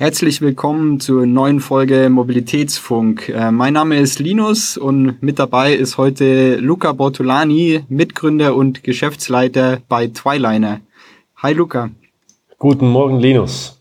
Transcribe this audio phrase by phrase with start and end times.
[0.00, 3.30] Herzlich willkommen zur neuen Folge Mobilitätsfunk.
[3.30, 9.80] Äh, mein Name ist Linus und mit dabei ist heute Luca Bortolani, Mitgründer und Geschäftsleiter
[9.88, 10.82] bei Twiliner.
[11.38, 11.90] Hi Luca.
[12.58, 13.77] Guten Morgen Linus.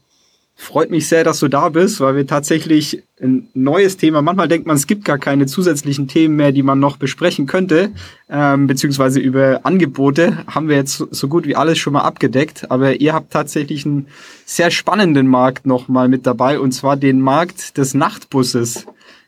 [0.59, 4.65] Freut mich sehr, dass du da bist, weil wir tatsächlich ein neues Thema, manchmal denkt
[4.65, 7.91] man, es gibt gar keine zusätzlichen Themen mehr, die man noch besprechen könnte,
[8.27, 12.99] ähm, beziehungsweise über Angebote haben wir jetzt so gut wie alles schon mal abgedeckt, aber
[12.99, 14.07] ihr habt tatsächlich einen
[14.45, 18.87] sehr spannenden Markt noch mal mit dabei, und zwar den Markt des Nachtbusses.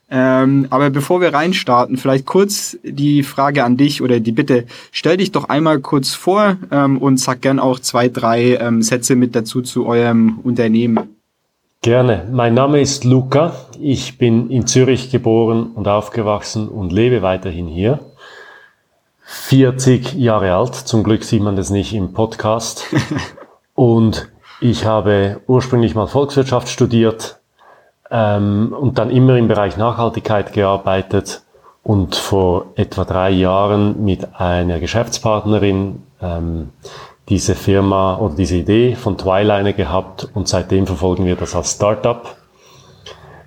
[0.09, 5.17] Ähm, aber bevor wir reinstarten, vielleicht kurz die Frage an dich oder die Bitte, stell
[5.17, 9.35] dich doch einmal kurz vor ähm, und sag gern auch zwei, drei ähm, Sätze mit
[9.35, 11.18] dazu zu eurem Unternehmen.
[11.81, 12.27] Gerne.
[12.29, 13.53] Mein Name ist Luca.
[13.79, 17.99] Ich bin in Zürich geboren und aufgewachsen und lebe weiterhin hier.
[19.23, 20.75] 40 Jahre alt.
[20.75, 22.83] Zum Glück sieht man das nicht im Podcast.
[23.75, 24.29] und
[24.59, 27.39] ich habe ursprünglich mal Volkswirtschaft studiert
[28.11, 31.43] ähm, und dann immer im Bereich Nachhaltigkeit gearbeitet
[31.81, 36.71] und vor etwa drei Jahren mit einer Geschäftspartnerin ähm,
[37.29, 42.35] diese Firma oder diese Idee von Twiliner gehabt und seitdem verfolgen wir das als Startup.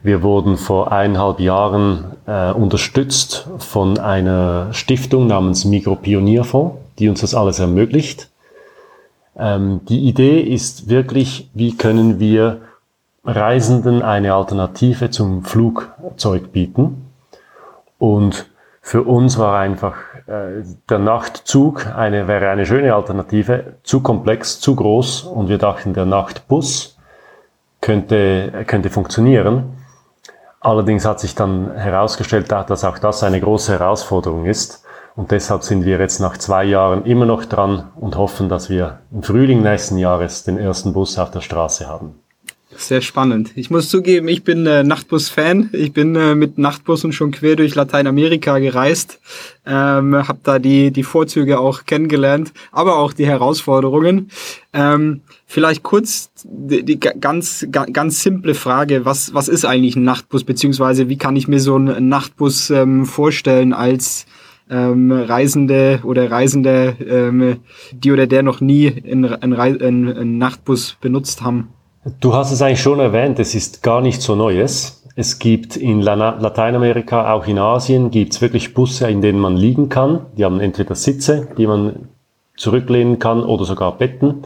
[0.02, 7.34] Wir wurden vor eineinhalb Jahren äh, unterstützt von einer Stiftung namens Mikropionierfonds, die uns das
[7.34, 8.28] alles ermöglicht.
[9.36, 12.60] Ähm, die Idee ist wirklich, wie können wir
[13.24, 17.06] Reisenden eine Alternative zum Flugzeug bieten.
[17.98, 19.94] Und für uns war einfach
[20.88, 26.06] der Nachtzug eine, wäre eine schöne Alternative, zu komplex, zu groß und wir dachten, der
[26.06, 26.96] Nachtbus
[27.82, 29.74] könnte, könnte funktionieren.
[30.60, 34.84] Allerdings hat sich dann herausgestellt, dass auch das eine große Herausforderung ist.
[35.16, 39.00] Und deshalb sind wir jetzt nach zwei Jahren immer noch dran und hoffen, dass wir
[39.10, 42.21] im Frühling nächsten Jahres den ersten Bus auf der Straße haben.
[42.76, 43.52] Sehr spannend.
[43.54, 45.70] Ich muss zugeben, ich bin äh, Nachtbus-Fan.
[45.72, 49.20] Ich bin äh, mit Nachtbussen schon quer durch Lateinamerika gereist,
[49.66, 54.30] ähm, habe da die die Vorzüge auch kennengelernt, aber auch die Herausforderungen.
[54.72, 60.44] Ähm, vielleicht kurz die, die ganz ganz simple Frage: Was was ist eigentlich ein Nachtbus
[60.44, 64.26] beziehungsweise wie kann ich mir so einen Nachtbus ähm, vorstellen als
[64.70, 67.58] ähm, Reisende oder Reisende, ähm,
[67.92, 71.68] die oder der noch nie einen, Nachtbus benutzt haben?
[72.04, 75.04] Du hast es eigentlich schon erwähnt, es ist gar nicht so Neues.
[75.14, 79.88] Es gibt in Lateinamerika, auch in Asien, gibt es wirklich Busse, in denen man liegen
[79.88, 80.26] kann.
[80.36, 82.08] Die haben entweder Sitze, die man
[82.56, 84.42] zurücklehnen kann oder sogar Betten.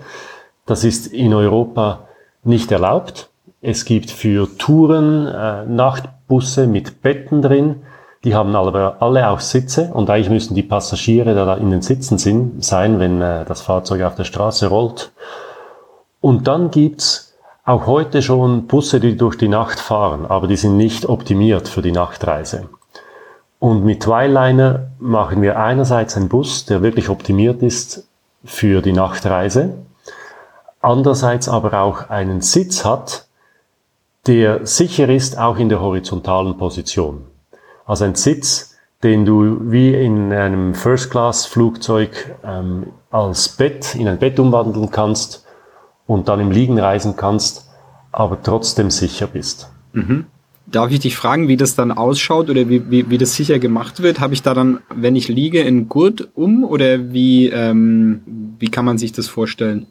[0.66, 2.08] Das ist in Europa
[2.44, 3.30] nicht erlaubt.
[3.62, 7.76] Es gibt für Touren äh, Nachtbusse mit Betten drin.
[8.22, 12.18] Die haben aber alle auch Sitze und eigentlich müssen die Passagiere da in den Sitzen
[12.60, 15.12] sein, wenn äh, das Fahrzeug auf der Straße rollt.
[16.20, 17.25] Und dann gibt's
[17.66, 21.82] auch heute schon Busse, die durch die Nacht fahren, aber die sind nicht optimiert für
[21.82, 22.68] die Nachtreise.
[23.58, 28.06] Und mit Twiliner machen wir einerseits einen Bus, der wirklich optimiert ist
[28.44, 29.74] für die Nachtreise,
[30.80, 33.26] andererseits aber auch einen Sitz hat,
[34.28, 37.24] der sicher ist, auch in der horizontalen Position.
[37.84, 44.38] Also ein Sitz, den du wie in einem First-Class-Flugzeug ähm, als Bett, in ein Bett
[44.38, 45.45] umwandeln kannst
[46.06, 47.68] und dann im Liegen reisen kannst,
[48.12, 49.70] aber trotzdem sicher bist.
[49.92, 50.26] Mhm.
[50.66, 54.02] Darf ich dich fragen, wie das dann ausschaut oder wie, wie, wie das sicher gemacht
[54.02, 54.18] wird?
[54.18, 58.22] Habe ich da dann, wenn ich liege, einen Gurt um oder wie, ähm,
[58.58, 59.86] wie kann man sich das vorstellen?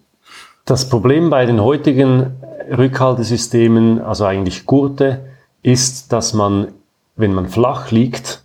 [0.65, 2.31] Das Problem bei den heutigen
[2.75, 5.21] Rückhaltesystemen, also eigentlich Gurte,
[5.63, 6.69] ist, dass man,
[7.15, 8.43] wenn man flach liegt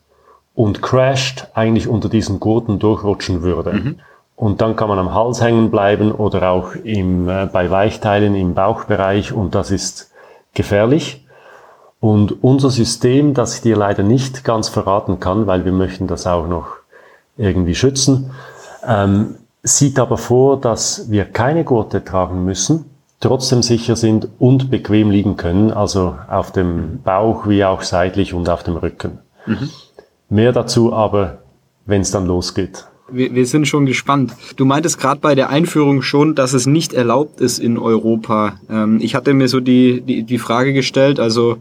[0.55, 3.73] und crasht, eigentlich unter diesen Gurten durchrutschen würde.
[3.73, 3.95] Mhm.
[4.41, 8.55] Und dann kann man am Hals hängen bleiben oder auch im, äh, bei Weichteilen im
[8.55, 10.13] Bauchbereich und das ist
[10.55, 11.27] gefährlich.
[12.01, 16.27] Und unser System, das ich dir leider nicht ganz verraten kann, weil wir möchten das
[16.27, 16.69] auch noch
[17.37, 18.31] irgendwie schützen,
[18.89, 22.87] ähm, sieht aber vor, dass wir keine Gurte tragen müssen,
[23.21, 28.49] trotzdem sicher sind und bequem liegen können, also auf dem Bauch wie auch seitlich und
[28.49, 29.19] auf dem Rücken.
[29.45, 29.69] Mhm.
[30.31, 31.41] Mehr dazu aber,
[31.85, 34.33] wenn es dann losgeht wir, wir sind schon gespannt.
[34.57, 38.61] Du meintest gerade bei der Einführung schon, dass es nicht erlaubt ist in Europa.
[38.69, 41.59] Ähm, ich hatte mir so die, die, die Frage gestellt, also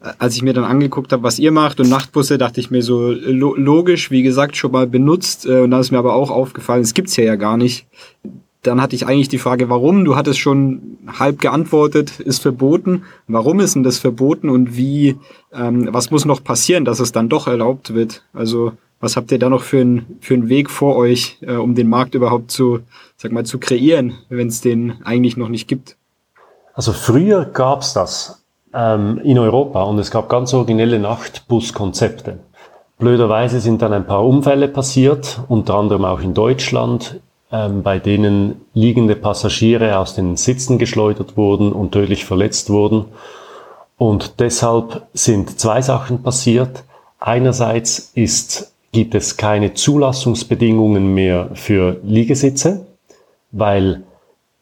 [0.00, 2.82] äh, als ich mir dann angeguckt habe, was ihr macht und Nachtbusse, dachte ich mir
[2.82, 5.46] so lo logisch, wie gesagt, schon mal benutzt.
[5.46, 7.86] Äh, und da ist mir aber auch aufgefallen, es gibt's ja ja gar nicht.
[8.62, 10.06] Dann hatte ich eigentlich die Frage, warum?
[10.06, 13.02] Du hattest schon halb geantwortet, ist verboten.
[13.28, 15.16] Warum ist denn das verboten und wie,
[15.52, 18.24] ähm, was muss noch passieren, dass es dann doch erlaubt wird?
[18.32, 21.74] Also was habt ihr da noch für, ein, für einen Weg vor euch, äh, um
[21.74, 22.80] den Markt überhaupt zu,
[23.16, 25.96] sag mal, zu kreieren, wenn es den eigentlich noch nicht gibt?
[26.74, 32.38] Also früher gab's das ähm, in Europa und es gab ganz originelle Nachtbuskonzepte.
[32.98, 37.20] Blöderweise sind dann ein paar Unfälle passiert, unter anderem auch in Deutschland,
[37.52, 43.06] ähm, bei denen liegende Passagiere aus den Sitzen geschleudert wurden und tödlich verletzt wurden.
[43.96, 46.84] Und deshalb sind zwei Sachen passiert.
[47.20, 52.86] Einerseits ist, gibt es keine Zulassungsbedingungen mehr für Liegesitze,
[53.52, 54.04] weil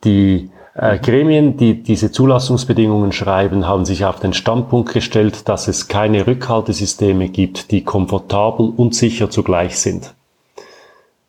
[0.02, 5.86] die äh, Gremien, die diese Zulassungsbedingungen schreiben, haben sich auf den Standpunkt gestellt, dass es
[5.86, 10.14] keine Rückhaltesysteme gibt, die komfortabel und sicher zugleich sind.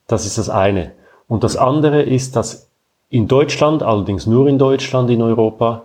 [0.07, 0.93] Das ist das eine.
[1.27, 2.69] Und das andere ist, dass
[3.09, 5.83] in Deutschland, allerdings nur in Deutschland, in Europa,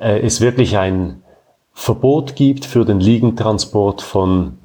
[0.00, 1.22] äh, es wirklich ein
[1.72, 4.58] Verbot gibt für den Liegentransport von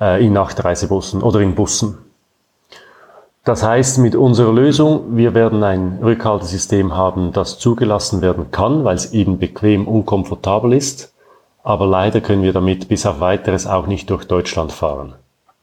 [0.00, 1.98] äh, in Nachtreisebussen oder in Bussen.
[3.44, 8.96] Das heißt, mit unserer Lösung, wir werden ein Rückhaltesystem haben, das zugelassen werden kann, weil
[8.96, 11.14] es eben bequem und komfortabel ist.
[11.62, 15.14] Aber leider können wir damit bis auf weiteres auch nicht durch Deutschland fahren.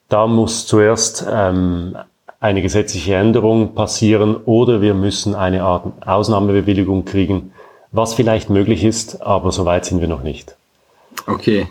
[0.10, 1.98] Da muss zuerst ähm,
[2.40, 7.52] eine gesetzliche Änderung passieren oder wir müssen eine Art Ausnahmebewilligung kriegen,
[7.92, 10.56] was vielleicht möglich ist, aber so weit sind wir noch nicht.
[11.26, 11.68] Okay.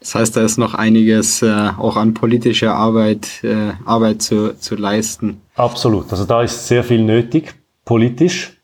[0.00, 4.74] Das heißt, da ist noch einiges äh, auch an politischer Arbeit, äh, Arbeit zu, zu
[4.74, 5.42] leisten.
[5.54, 6.10] Absolut.
[6.10, 7.54] Also da ist sehr viel nötig,
[7.84, 8.56] politisch.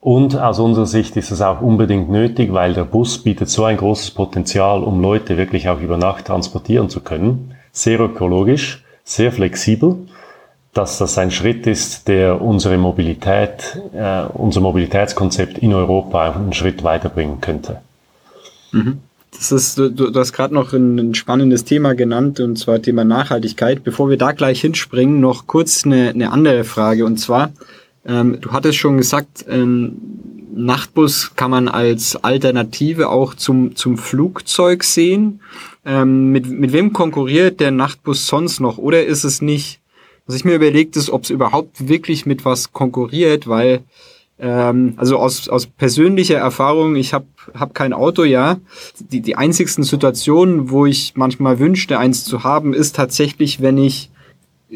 [0.00, 3.76] Und aus unserer Sicht ist es auch unbedingt nötig, weil der Bus bietet so ein
[3.76, 7.54] großes Potenzial, um Leute wirklich auch über Nacht transportieren zu können.
[7.70, 9.96] Sehr ökologisch, sehr flexibel,
[10.74, 16.82] dass das ein Schritt ist, der unsere Mobilität, äh, unser Mobilitätskonzept in Europa einen Schritt
[16.82, 17.80] weiterbringen könnte.
[18.72, 19.02] Mhm.
[19.34, 23.04] Das ist, du, du hast gerade noch ein, ein, spannendes Thema genannt, und zwar Thema
[23.04, 23.82] Nachhaltigkeit.
[23.82, 27.04] Bevor wir da gleich hinspringen, noch kurz eine, eine andere Frage.
[27.06, 27.52] Und zwar,
[28.06, 29.96] ähm, du hattest schon gesagt, ähm,
[30.54, 35.40] Nachtbus kann man als Alternative auch zum, zum Flugzeug sehen.
[35.84, 38.76] Ähm, mit, mit wem konkurriert der Nachtbus sonst noch?
[38.76, 39.80] Oder ist es nicht,
[40.26, 43.80] was ich mir überlegt ist, ob es überhaupt wirklich mit was konkurriert, weil
[44.42, 48.58] ähm, also aus, aus persönlicher Erfahrung, ich habe hab kein Auto, ja.
[48.98, 54.10] Die, die einzigsten Situationen, wo ich manchmal wünschte, eins zu haben, ist tatsächlich, wenn ich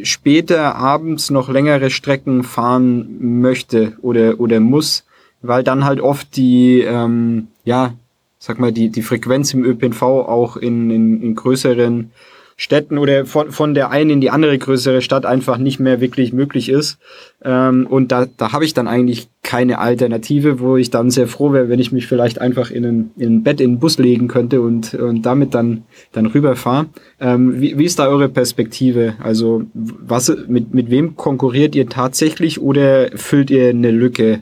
[0.03, 5.05] später abends noch längere Strecken fahren möchte oder, oder muss,
[5.43, 7.95] weil dann halt oft die, ähm, ja,
[8.39, 12.13] sag mal, die, die Frequenz im ÖPNV auch in, in, in größeren
[12.59, 16.33] Städten oder von, von der einen in die andere größere Stadt einfach nicht mehr wirklich
[16.33, 16.99] möglich ist.
[17.45, 21.53] Ähm, und da, da habe ich dann eigentlich keine Alternative, wo ich dann sehr froh
[21.53, 24.27] wäre, wenn ich mich vielleicht einfach in ein, in ein Bett in den Bus legen
[24.27, 25.83] könnte und, und damit dann,
[26.13, 26.87] dann rüberfahre.
[27.21, 29.15] Ähm, wie, wie ist da eure Perspektive?
[29.23, 34.41] Also was, mit, mit wem konkurriert ihr tatsächlich oder füllt ihr eine Lücke,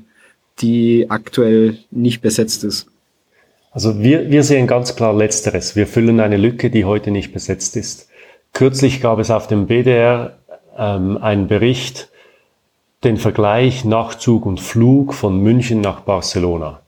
[0.61, 2.87] die aktuell nicht besetzt ist?
[3.75, 5.75] Also wir, wir sehen ganz klar Letzteres.
[5.75, 8.09] Wir füllen eine Lücke, die heute nicht besetzt ist.
[8.53, 10.39] Kürzlich gab es auf dem BDR
[10.79, 12.09] ähm, einen Bericht,
[13.03, 16.83] den Vergleich Nachtzug und Flug von München nach Barcelona.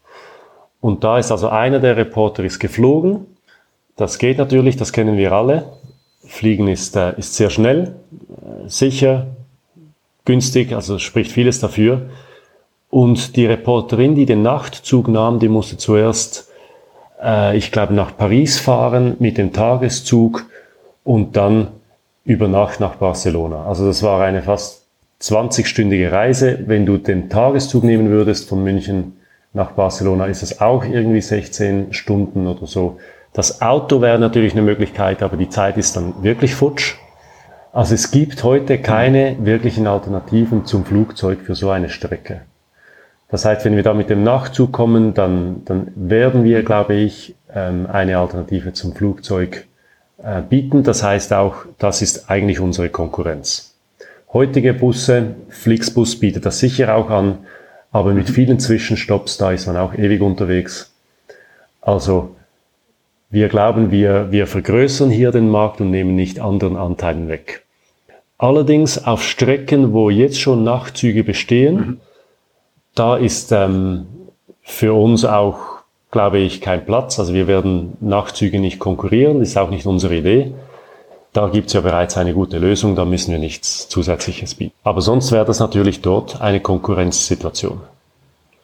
[0.80, 3.26] Und da ist also einer der Reporter ist geflogen.
[3.96, 5.72] Das geht natürlich, das kennen wir alle.
[6.24, 7.96] Fliegen ist, äh, ist sehr schnell,
[8.30, 9.26] äh, sicher,
[10.24, 12.10] günstig, also spricht vieles dafür.
[12.90, 16.46] Und die Reporterin, die den Nachtzug nahm, die musste zuerst
[17.22, 20.46] äh, ich glaube, nach Paris fahren mit dem Tageszug
[21.04, 21.68] und dann
[22.24, 23.66] über Nacht nach Barcelona.
[23.66, 24.86] Also das war eine fast
[25.22, 26.58] 20-stündige Reise.
[26.66, 29.16] Wenn du den Tageszug nehmen würdest von München
[29.52, 32.98] nach Barcelona, ist es auch irgendwie 16 Stunden oder so.
[33.32, 36.96] Das Auto wäre natürlich eine Möglichkeit, aber die Zeit ist dann wirklich futsch.
[37.72, 42.40] Also es gibt heute keine wirklichen Alternativen zum Flugzeug für so eine Strecke.
[43.28, 47.34] Das heißt, wenn wir da mit dem Nachzug kommen, dann, dann werden wir, glaube ich,
[47.52, 49.66] ähm, eine Alternative zum Flugzeug
[50.22, 50.84] äh, bieten.
[50.84, 53.74] Das heißt auch, das ist eigentlich unsere Konkurrenz.
[54.32, 57.38] Heutige Busse, Flixbus bietet das sicher auch an,
[57.90, 60.92] aber mit vielen Zwischenstopps, da ist man auch ewig unterwegs.
[61.80, 62.36] Also
[63.30, 67.64] wir glauben, wir, wir vergrößern hier den Markt und nehmen nicht anderen Anteilen weg.
[68.38, 72.00] Allerdings auf Strecken, wo jetzt schon Nachtzüge bestehen, mhm
[72.96, 74.06] da ist ähm,
[74.62, 75.58] für uns auch,
[76.10, 77.20] glaube ich, kein Platz.
[77.20, 80.52] Also wir werden Nachtzüge nicht konkurrieren, ist auch nicht unsere Idee.
[81.32, 84.72] Da gibt es ja bereits eine gute Lösung, da müssen wir nichts Zusätzliches bieten.
[84.82, 87.78] Aber sonst wäre das natürlich dort eine Konkurrenzsituation.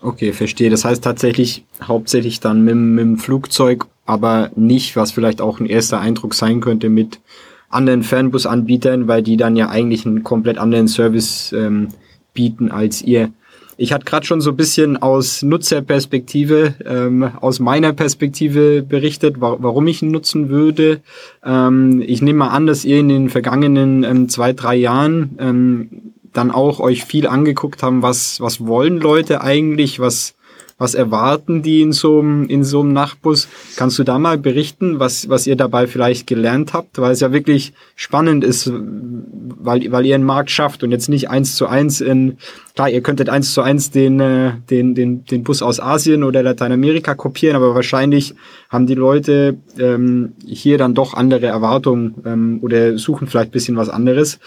[0.00, 0.70] Okay, verstehe.
[0.70, 5.66] Das heißt tatsächlich hauptsächlich dann mit, mit dem Flugzeug, aber nicht, was vielleicht auch ein
[5.66, 7.20] erster Eindruck sein könnte, mit
[7.68, 11.88] anderen Fernbusanbietern, weil die dann ja eigentlich einen komplett anderen Service ähm,
[12.32, 13.30] bieten als ihr.
[13.76, 19.56] Ich hatte gerade schon so ein bisschen aus Nutzerperspektive, ähm, aus meiner Perspektive berichtet, wa
[19.60, 21.00] warum ich ihn nutzen würde.
[21.44, 26.12] Ähm, ich nehme mal an, dass ihr in den vergangenen ähm, zwei, drei Jahren ähm,
[26.32, 30.34] dann auch euch viel angeguckt haben, was, was wollen Leute eigentlich, was,
[30.78, 33.48] was erwarten die in so einem, in so einem Nachtbus?
[33.76, 36.98] Kannst du da mal berichten, was, was ihr dabei vielleicht gelernt habt?
[36.98, 41.30] Weil es ja wirklich spannend ist, weil, weil ihr einen Markt schafft und jetzt nicht
[41.30, 42.38] eins zu eins in,
[42.74, 46.42] klar, ihr könntet eins zu eins den, äh, den, den, den Bus aus Asien oder
[46.42, 48.34] Lateinamerika kopieren, aber wahrscheinlich
[48.68, 53.88] haben die Leute ähm, hier dann doch andere Erwartungen ähm, oder suchen vielleicht bisschen was
[53.88, 54.38] anderes.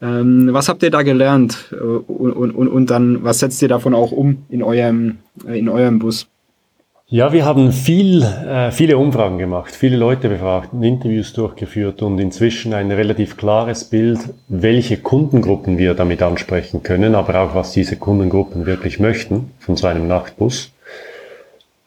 [0.00, 3.94] Ähm, was habt ihr da gelernt äh, und, und, und dann, was setzt ihr davon
[3.94, 6.28] auch um in eurem, in eurem Bus?
[7.06, 12.72] Ja, wir haben viel, äh, viele Umfragen gemacht, viele Leute befragt, Interviews durchgeführt und inzwischen
[12.72, 18.64] ein relativ klares Bild, welche Kundengruppen wir damit ansprechen können, aber auch was diese Kundengruppen
[18.64, 20.72] wirklich möchten von so einem Nachtbus.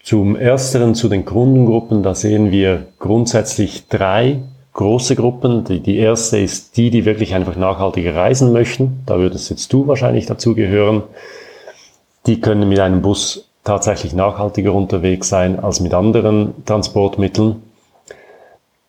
[0.04, 4.38] Zum ersteren, zu den Kundengruppen, da sehen wir grundsätzlich drei
[4.74, 5.64] große Gruppen.
[5.64, 9.00] Die, die erste ist die, die wirklich einfach nachhaltiger reisen möchten.
[9.08, 11.02] Da würdest jetzt du wahrscheinlich dazu gehören.
[12.28, 17.62] Die können mit einem Bus tatsächlich nachhaltiger unterwegs sein als mit anderen Transportmitteln.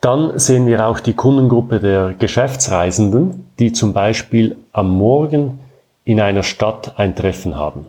[0.00, 5.58] Dann sehen wir auch die Kundengruppe der Geschäftsreisenden, die zum Beispiel am Morgen
[6.04, 7.86] in einer Stadt ein Treffen haben.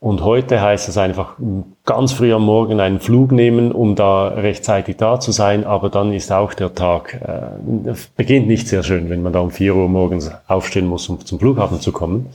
[0.00, 1.36] Und heute heißt es einfach
[1.84, 5.64] ganz früh am Morgen einen Flug nehmen, um da rechtzeitig da zu sein.
[5.64, 9.50] Aber dann ist auch der Tag, äh, beginnt nicht sehr schön, wenn man da um
[9.50, 12.26] 4 Uhr morgens aufstehen muss, um zum Flughafen zu kommen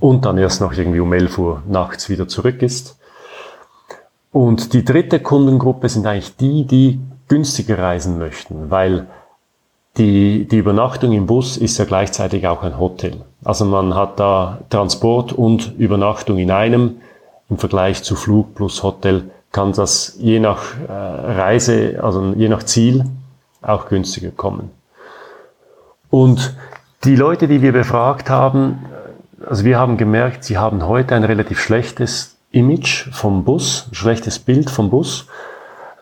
[0.00, 2.98] und dann erst noch irgendwie um 11 Uhr nachts wieder zurück ist.
[4.32, 9.06] Und die dritte Kundengruppe sind eigentlich die, die günstiger reisen möchten, weil
[9.96, 13.22] die, die Übernachtung im Bus ist ja gleichzeitig auch ein Hotel.
[13.44, 17.00] Also man hat da Transport und Übernachtung in einem.
[17.48, 22.64] Im Vergleich zu Flug plus Hotel kann das je nach äh, Reise, also je nach
[22.64, 23.04] Ziel
[23.62, 24.70] auch günstiger kommen.
[26.10, 26.54] Und
[27.04, 28.84] die Leute, die wir befragt haben,
[29.44, 34.70] also wir haben gemerkt, sie haben heute ein relativ schlechtes Image vom Bus, schlechtes Bild
[34.70, 35.26] vom Bus,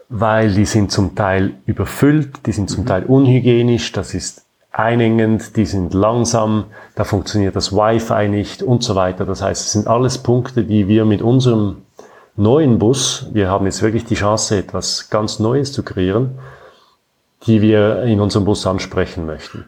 [0.08, 2.88] weil die sind zum Teil überfüllt, die sind zum mhm.
[2.88, 8.94] Teil unhygienisch, das ist einengend, die sind langsam, da funktioniert das Wi-Fi nicht und so
[8.94, 9.24] weiter.
[9.24, 11.82] Das heißt, es sind alles Punkte, die wir mit unserem
[12.36, 16.38] neuen Bus, wir haben jetzt wirklich die Chance, etwas ganz Neues zu kreieren,
[17.46, 19.66] die wir in unserem Bus ansprechen möchten.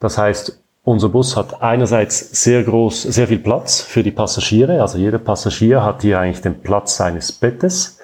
[0.00, 4.80] Das heißt, unser Bus hat einerseits sehr groß, sehr viel Platz für die Passagiere.
[4.80, 7.98] Also jeder Passagier hat hier eigentlich den Platz seines Bettes.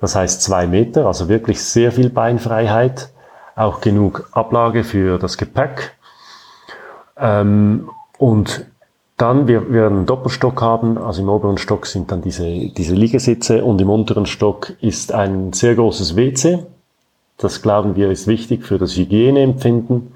[0.00, 3.08] Das heißt zwei Meter, also wirklich sehr viel Beinfreiheit.
[3.56, 5.96] Auch genug Ablage für das Gepäck.
[7.16, 8.66] Ähm, und
[9.16, 13.64] dann, wir werden einen Doppelstock haben, also im oberen Stock sind dann diese, diese Liegesitze
[13.64, 16.66] und im unteren Stock ist ein sehr großes WC.
[17.38, 20.12] Das glauben wir ist wichtig für das Hygieneempfinden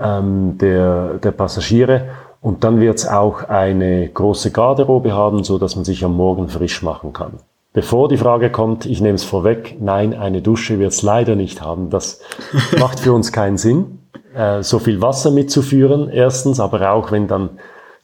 [0.00, 2.08] ähm, der, der Passagiere.
[2.40, 6.48] Und dann wird es auch eine große Garderobe haben, so dass man sich am Morgen
[6.48, 7.34] frisch machen kann.
[7.72, 11.62] Bevor die Frage kommt, ich nehme es vorweg, nein, eine Dusche wird es leider nicht
[11.62, 11.88] haben.
[11.88, 12.20] Das
[12.78, 14.00] macht für uns keinen Sinn,
[14.34, 17.50] äh, so viel Wasser mitzuführen, erstens, aber auch wenn dann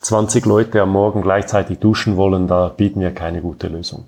[0.01, 4.07] 20 Leute am Morgen gleichzeitig duschen wollen, da bieten wir keine gute Lösung.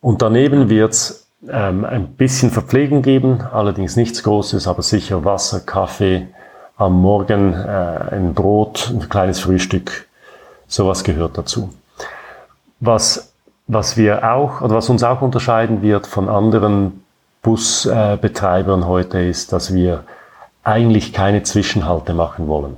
[0.00, 5.60] Und daneben wird es ähm, ein bisschen Verpflegung geben, allerdings nichts Großes, aber sicher Wasser,
[5.60, 6.28] Kaffee,
[6.82, 10.06] am Morgen äh, ein Brot, ein kleines Frühstück.
[10.66, 11.72] Sowas gehört dazu.
[12.80, 13.32] Was,
[13.68, 17.04] was wir auch, oder was uns auch unterscheiden wird von anderen
[17.42, 20.04] Busbetreibern heute ist, dass wir
[20.64, 22.76] eigentlich keine Zwischenhalte machen wollen.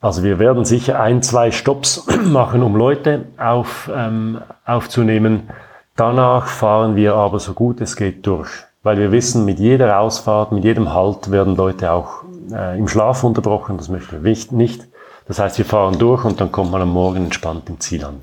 [0.00, 5.48] Also wir werden sicher ein, zwei Stops machen, um Leute auf, ähm, aufzunehmen.
[5.96, 8.50] Danach fahren wir aber so gut es geht durch,
[8.82, 13.24] weil wir wissen, mit jeder Ausfahrt, mit jedem Halt werden Leute auch äh, im Schlaf
[13.24, 14.88] unterbrochen, das möchten wir nicht.
[15.26, 18.16] Das heißt, wir fahren durch und dann kommt man am Morgen entspannt im Ziel an.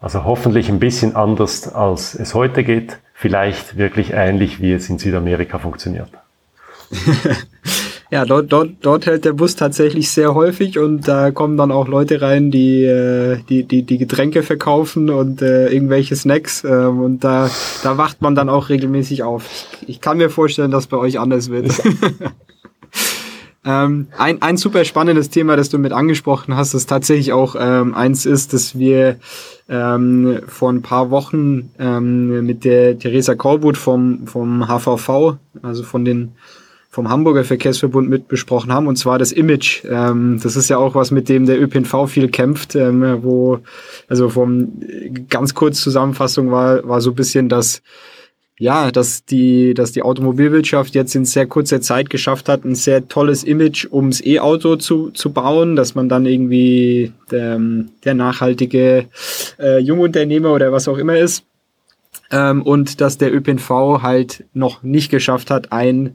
[0.00, 2.98] Also hoffentlich ein bisschen anders, als es heute geht.
[3.14, 6.10] Vielleicht wirklich ähnlich, wie es in Südamerika funktioniert.
[8.10, 11.88] ja, dort, dort, dort hält der Bus tatsächlich sehr häufig und da kommen dann auch
[11.88, 17.24] Leute rein, die äh, die, die, die Getränke verkaufen und äh, irgendwelche Snacks ähm, und
[17.24, 17.48] da,
[17.82, 19.46] da wacht man dann auch regelmäßig auf.
[19.80, 21.72] Ich, ich kann mir vorstellen, dass bei euch anders wird.
[23.64, 27.94] Ähm, ein, ein super spannendes Thema, das du mit angesprochen hast, das tatsächlich auch ähm,
[27.94, 29.16] eins ist, dass wir
[29.68, 36.04] ähm, vor ein paar Wochen ähm, mit der Theresa Korbut vom, vom HVV, also von
[36.04, 36.32] den
[36.90, 39.82] vom Hamburger Verkehrsverbund mit besprochen haben, und zwar das Image.
[39.84, 43.58] Ähm, das ist ja auch was, mit dem der ÖPNV viel kämpft, ähm, wo,
[44.08, 44.80] also vom
[45.28, 47.82] ganz kurz Zusammenfassung war, war so ein bisschen das,
[48.58, 53.08] ja, dass die, dass die Automobilwirtschaft jetzt in sehr kurzer Zeit geschafft hat, ein sehr
[53.08, 57.60] tolles Image ums E-Auto zu, zu bauen, dass man dann irgendwie der,
[58.04, 59.06] der nachhaltige
[59.58, 61.44] äh, Jungunternehmer oder was auch immer ist.
[62.30, 66.14] Ähm, und dass der ÖPNV halt noch nicht geschafft hat, ein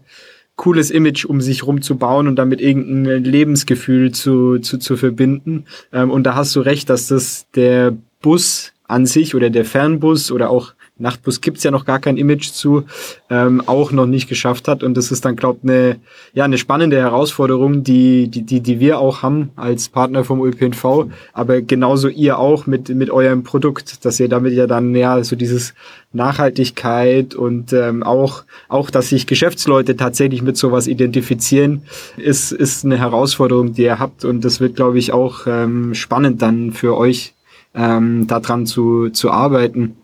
[0.56, 5.66] cooles Image um sich rum zu bauen und damit irgendein Lebensgefühl zu, zu, zu verbinden.
[5.92, 10.32] Ähm, und da hast du recht, dass das der Bus an sich oder der Fernbus
[10.32, 12.84] oder auch Nachtbus gibt's ja noch gar kein Image zu,
[13.30, 14.84] ähm, auch noch nicht geschafft hat.
[14.84, 15.96] Und das ist dann, glaube ich, eine,
[16.34, 21.08] ja, eine spannende Herausforderung, die, die, die, die wir auch haben als Partner vom ÖPNV,
[21.34, 25.36] aber genauso ihr auch mit, mit eurem Produkt, dass ihr damit ja dann ja so
[25.36, 25.74] dieses
[26.12, 31.84] Nachhaltigkeit und ähm, auch, auch, dass sich Geschäftsleute tatsächlich mit sowas identifizieren,
[32.18, 34.26] ist, ist eine Herausforderung, die ihr habt.
[34.26, 37.34] Und das wird, glaube ich, auch ähm, spannend dann für euch,
[37.76, 39.96] ähm, daran zu, zu arbeiten.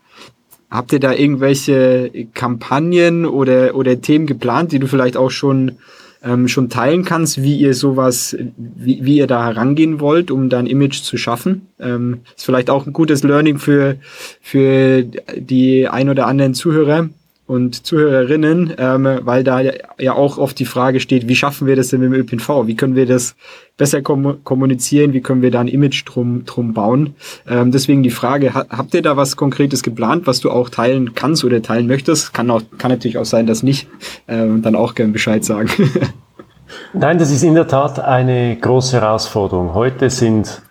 [0.70, 5.74] Habt ihr da irgendwelche Kampagnen oder, oder Themen geplant, die du vielleicht auch schon,
[6.24, 10.60] ähm, schon teilen kannst, wie ihr sowas, wie, wie ihr da herangehen wollt, um da
[10.60, 11.68] ein Image zu schaffen?
[11.80, 13.98] Ähm, ist vielleicht auch ein gutes Learning für,
[14.42, 15.04] für
[15.38, 17.10] die ein oder anderen Zuhörer,
[17.48, 19.62] und Zuhörerinnen, ähm, weil da
[20.00, 22.66] ja auch oft die Frage steht, wie schaffen wir das denn mit dem ÖPNV?
[22.66, 23.36] Wie können wir das
[23.78, 25.14] besser kom kommunizieren?
[25.14, 27.14] Wie können wir da ein Image drum, drum bauen?
[27.48, 31.14] Ähm, deswegen die Frage, ha habt ihr da was Konkretes geplant, was du auch teilen
[31.14, 32.34] kannst oder teilen möchtest?
[32.34, 33.88] Kann, auch, kann natürlich auch sein, dass nicht.
[34.28, 35.70] Ähm, dann auch gern Bescheid sagen.
[36.94, 39.76] Nein, das ist in der Tat eine große Herausforderung.
[39.76, 40.64] Heute sind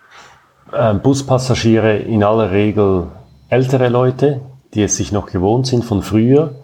[0.73, 3.07] äh, Buspassagiere in aller Regel
[3.47, 4.41] ältere Leute,
[4.73, 6.55] die es sich noch gewohnt sind von früher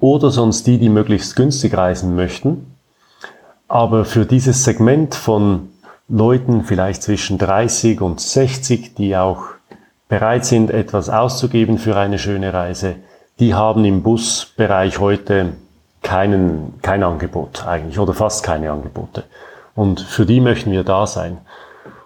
[0.00, 2.74] oder sonst die, die möglichst günstig reisen möchten.
[3.68, 5.70] Aber für dieses Segment von
[6.08, 9.42] Leuten vielleicht zwischen 30 und 60, die auch
[10.08, 12.96] bereit sind, etwas auszugeben für eine schöne Reise,
[13.40, 15.54] die haben im Busbereich heute
[16.02, 19.24] keinen, kein Angebot eigentlich oder fast keine Angebote.
[19.74, 21.38] Und für die möchten wir da sein.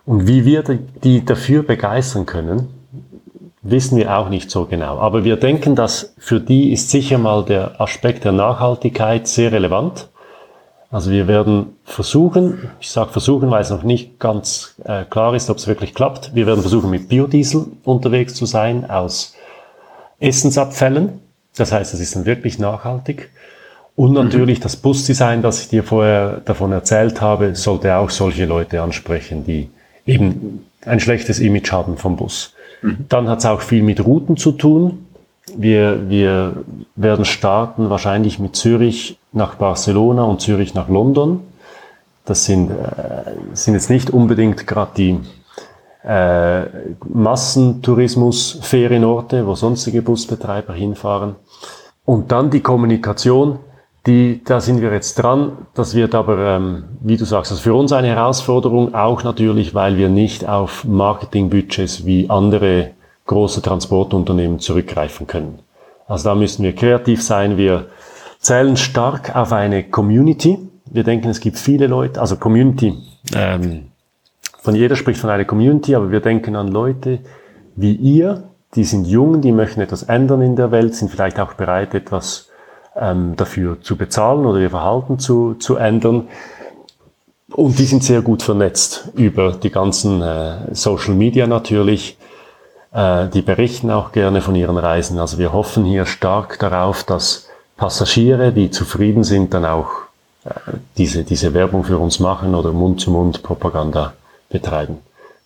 [0.07, 0.65] Und wie wir
[1.05, 2.80] die dafür begeistern können,
[3.63, 4.99] wissen wir auch nicht so genau.
[4.99, 10.09] Aber wir denken, dass für die ist sicher mal der Aspekt der Nachhaltigkeit sehr relevant.
[10.91, 15.49] Also wir werden versuchen, ich sage versuchen, weil es noch nicht ganz äh, klar ist,
[15.49, 19.35] ob es wirklich klappt, wir werden versuchen, mit Biodiesel unterwegs zu sein aus
[20.19, 21.21] Essensabfällen.
[21.57, 23.31] Das heißt, es ist dann wirklich nachhaltig.
[23.95, 24.15] Und mhm.
[24.15, 24.63] natürlich mhm.
[24.63, 29.69] das Busdesign, das ich dir vorher davon erzählt habe, sollte auch solche Leute ansprechen, die
[30.07, 32.55] eben ein schlechtes Image haben vom Bus.
[32.83, 33.07] Mhm.
[33.09, 35.07] Dann hat es auch viel mit Routen zu tun.
[35.57, 36.63] Wir, wir
[36.95, 41.41] werden starten wahrscheinlich mit Zürich nach Barcelona und Zürich nach London.
[42.25, 42.75] Das sind, äh,
[43.55, 45.19] sind jetzt nicht unbedingt gerade die
[46.05, 46.63] äh,
[47.09, 51.37] Massentourismus-Ferienorte, wo sonstige Busbetreiber hinfahren.
[52.05, 53.61] Und dann die Kommunikation
[54.07, 55.53] die, da sind wir jetzt dran.
[55.75, 59.97] Das wird aber, ähm, wie du sagst, ist für uns eine Herausforderung, auch natürlich, weil
[59.97, 62.93] wir nicht auf Marketingbudgets wie andere
[63.27, 65.61] große Transportunternehmen zurückgreifen können.
[66.09, 67.57] Also da müssen wir kreativ sein.
[67.57, 67.87] Wir
[68.41, 70.59] zählen stark auf eine Community.
[70.87, 72.95] Wir denken, es gibt viele Leute, also Community,
[73.35, 73.91] ähm,
[74.63, 77.21] von jeder spricht von einer Community, aber wir denken an Leute
[77.77, 81.55] wie ihr, die sind jung, die möchten etwas ändern in der Welt, sind vielleicht auch
[81.55, 82.50] bereit, etwas
[83.01, 86.29] ähm, dafür zu bezahlen oder ihr Verhalten zu, zu ändern.
[87.53, 92.17] Und die sind sehr gut vernetzt über die ganzen äh, Social Media natürlich.
[92.93, 95.19] Äh, die berichten auch gerne von ihren Reisen.
[95.19, 99.91] Also wir hoffen hier stark darauf, dass Passagiere, die zufrieden sind, dann auch
[100.45, 100.51] äh,
[100.97, 104.13] diese, diese Werbung für uns machen oder Mund-zu-Mund-Propaganda
[104.49, 104.99] betreiben.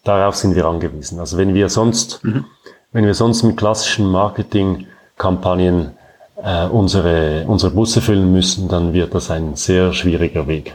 [0.02, 1.20] Darauf sind wir angewiesen.
[1.20, 2.44] Also wenn wir sonst, mhm.
[2.92, 5.92] wenn wir sonst mit klassischen Marketingkampagnen
[6.42, 10.74] äh, unsere, unsere Busse füllen müssen, dann wird das ein sehr schwieriger Weg.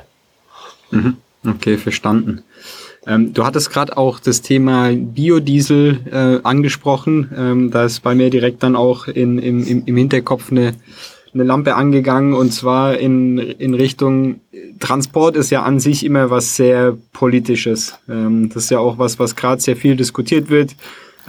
[0.91, 1.17] Mhm.
[1.45, 2.43] Okay, verstanden.
[3.07, 7.31] Ähm, du hattest gerade auch das Thema Biodiesel äh, angesprochen.
[7.35, 10.73] Ähm, da ist bei mir direkt dann auch in, im, im Hinterkopf eine,
[11.33, 14.41] eine Lampe angegangen und zwar in, in Richtung
[14.79, 17.97] Transport ist ja an sich immer was sehr Politisches.
[18.09, 20.75] Ähm, das ist ja auch was, was gerade sehr viel diskutiert wird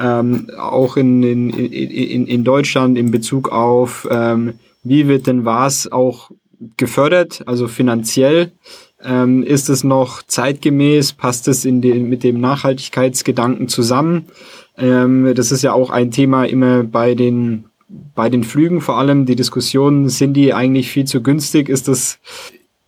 [0.00, 5.90] ähm, auch in, in, in, in Deutschland in Bezug auf, ähm, wie wird denn was
[5.92, 6.30] auch
[6.76, 8.52] gefördert, also finanziell.
[9.02, 11.12] Ähm, ist es noch zeitgemäß?
[11.14, 14.26] Passt es in den, mit dem Nachhaltigkeitsgedanken zusammen?
[14.76, 17.64] Ähm, das ist ja auch ein Thema immer bei den,
[18.14, 19.26] bei den Flügen vor allem.
[19.26, 21.68] Die Diskussion, sind die eigentlich viel zu günstig?
[21.68, 22.18] Ist das,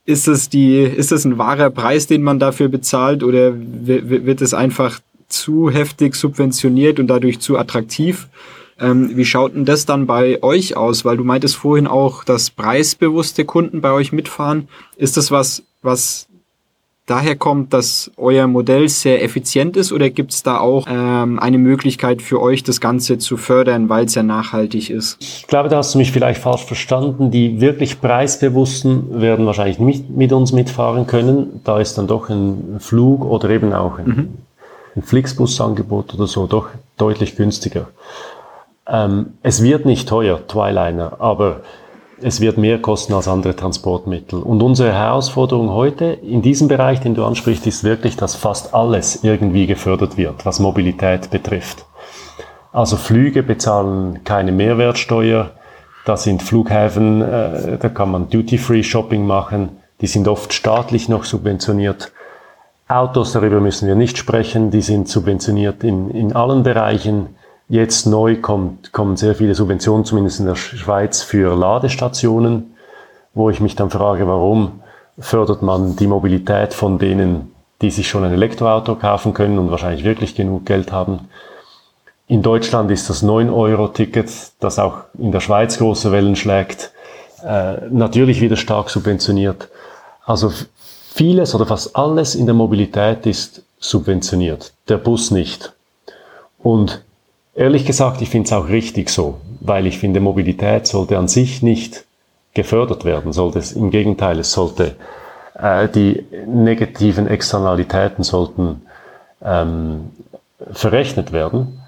[0.05, 4.53] ist es die, ist es ein wahrer Preis, den man dafür bezahlt oder wird es
[4.53, 5.01] einfach
[5.32, 8.28] zu heftig subventioniert und dadurch zu attraktiv?
[8.80, 11.04] Ähm, wie schaut denn das dann bei euch aus?
[11.04, 14.68] Weil du meintest vorhin auch, dass preisbewusste Kunden bei euch mitfahren.
[14.96, 16.28] Ist das was, was
[17.06, 21.58] daher kommt, dass euer Modell sehr effizient ist oder gibt es da auch ähm, eine
[21.58, 25.16] Möglichkeit für euch, das Ganze zu fördern, weil es ja nachhaltig ist?
[25.20, 27.30] Ich glaube, da hast du mich vielleicht falsch verstanden.
[27.30, 31.60] Die wirklich preisbewussten werden wahrscheinlich nicht mit uns mitfahren können.
[31.64, 34.28] Da ist dann doch ein Flug oder eben auch ein, mhm.
[34.96, 37.88] Ein Flixbus-Angebot oder so doch deutlich günstiger.
[38.87, 41.61] Ähm, es wird nicht teuer, Twiliner, aber
[42.20, 44.40] es wird mehr kosten als andere Transportmittel.
[44.42, 49.24] Und unsere Herausforderung heute in diesem Bereich, den du ansprichst, ist wirklich, dass fast alles
[49.24, 51.85] irgendwie gefördert wird, was Mobilität betrifft.
[52.72, 55.50] Also Flüge bezahlen keine Mehrwertsteuer.
[56.05, 59.81] Da sind Flughäfen, äh, da kann man Duty-Free-Shopping machen.
[60.00, 62.12] Die sind oft staatlich noch subventioniert.
[62.88, 67.36] Autos, darüber müssen wir nicht sprechen, die sind subventioniert in, in allen Bereichen.
[67.68, 72.74] Jetzt neu kommt, kommen sehr viele Subventionen, zumindest in der Schweiz, für Ladestationen,
[73.34, 74.82] wo ich mich dann frage, warum
[75.18, 80.04] fördert man die Mobilität von denen, die sich schon ein Elektroauto kaufen können und wahrscheinlich
[80.04, 81.28] wirklich genug Geld haben.
[82.28, 86.92] In Deutschland ist das 9-Euro-Ticket, das auch in der Schweiz große Wellen schlägt,
[87.44, 89.68] äh, natürlich wieder stark subventioniert.
[90.24, 90.52] Also
[91.12, 95.72] vieles oder fast alles in der Mobilität ist subventioniert, der Bus nicht.
[96.59, 97.03] Und
[97.55, 101.62] Ehrlich gesagt, ich finde es auch richtig so, weil ich finde, Mobilität sollte an sich
[101.62, 102.07] nicht
[102.55, 104.96] gefördert werden, sollte es im Gegenteil, es sollte
[105.55, 108.83] äh, die negativen Externalitäten sollten
[109.42, 110.12] ähm,
[110.70, 111.83] verrechnet werden.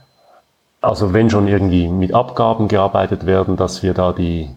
[0.83, 4.51] Also wenn schon irgendwie mit Abgaben gearbeitet werden, dass wir da die,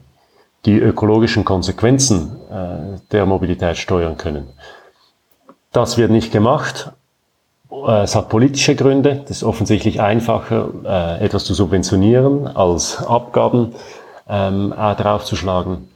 [0.68, 4.48] die ökologischen Konsequenzen äh, der Mobilität steuern können.
[5.72, 6.92] Das wird nicht gemacht,
[7.72, 9.24] äh, es hat politische Gründe.
[9.28, 13.74] Das ist offensichtlich einfacher, äh, etwas zu subventionieren, als Abgaben
[14.28, 15.88] ähm, draufzuschlagen.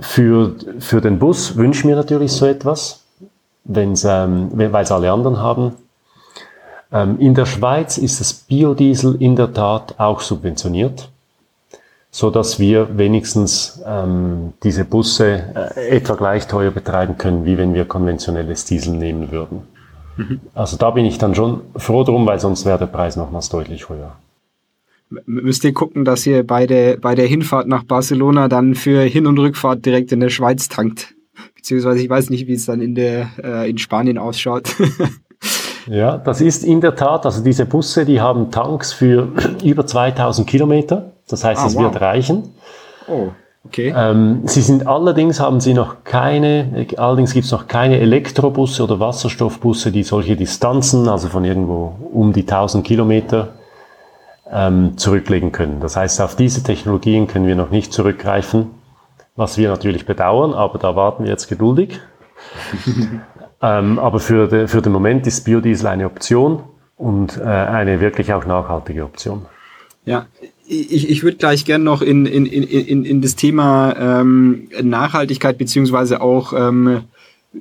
[0.00, 3.04] Für, für den Bus wünsche ich mir natürlich so etwas,
[3.66, 5.76] ähm, weil es alle anderen haben.
[6.92, 11.10] Ähm, in der Schweiz ist das Biodiesel in der Tat auch subventioniert,
[12.14, 17.74] so dass wir wenigstens ähm, diese Busse äh, etwa gleich teuer betreiben können, wie wenn
[17.74, 19.62] wir konventionelles Diesel nehmen würden.
[20.54, 23.88] Also da bin ich dann schon froh drum, weil sonst wäre der Preis nochmals deutlich
[23.88, 24.12] höher.
[25.26, 29.26] Müsst ihr gucken, dass ihr bei der, bei der Hinfahrt nach Barcelona dann für Hin-
[29.26, 31.16] und Rückfahrt direkt in der Schweiz tankt.
[31.56, 34.76] Beziehungsweise ich weiß nicht, wie es dann in, der, äh, in Spanien ausschaut.
[35.86, 39.28] ja, das ist in der Tat, also diese Busse, die haben Tanks für
[39.64, 41.12] über 2000 Kilometer.
[41.28, 41.84] Das heißt, ah, es wow.
[41.84, 42.54] wird reichen.
[43.08, 43.28] Oh.
[43.66, 43.94] Okay.
[43.96, 49.00] Ähm, sie sind allerdings haben sie noch keine, allerdings gibt es noch keine Elektrobusse oder
[49.00, 53.54] Wasserstoffbusse, die solche Distanzen, also von irgendwo um die 1000 Kilometer,
[54.52, 55.80] ähm, zurücklegen können.
[55.80, 58.70] Das heißt, auf diese Technologien können wir noch nicht zurückgreifen,
[59.34, 62.00] was wir natürlich bedauern, aber da warten wir jetzt geduldig.
[63.64, 66.62] ähm, aber für, de, für den Moment ist Biodiesel eine Option
[66.96, 69.46] und äh, eine wirklich auch nachhaltige Option.
[70.04, 70.26] Ja,
[70.66, 76.20] ich, ich würde gleich gern noch in, in, in, in das Thema ähm, Nachhaltigkeit beziehungsweise
[76.20, 77.04] auch ähm,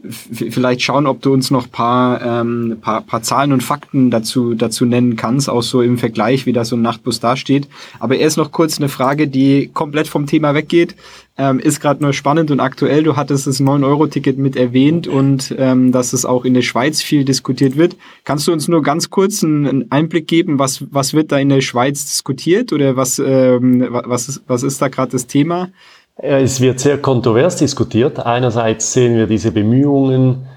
[0.10, 4.86] vielleicht schauen, ob du uns noch paar, ähm, paar, paar Zahlen und Fakten dazu, dazu
[4.86, 7.68] nennen kannst, auch so im Vergleich, wie da so ein Nachtbus dasteht.
[8.00, 10.96] Aber erst noch kurz eine Frage, die komplett vom Thema weggeht.
[11.36, 13.02] Ähm, ist gerade nur spannend und aktuell.
[13.02, 17.26] Du hattest das 9-Euro-Ticket mit erwähnt und ähm, dass es auch in der Schweiz viel
[17.26, 17.96] diskutiert wird.
[18.24, 21.62] Kannst du uns nur ganz kurz einen Einblick geben, was, was wird da in der
[21.62, 25.70] Schweiz diskutiert oder was, ähm, was, ist, was ist da gerade das Thema?
[26.16, 28.20] Es wird sehr kontrovers diskutiert.
[28.20, 30.48] Einerseits sehen wir diese Bemühungen,